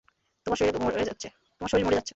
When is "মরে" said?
0.79-1.05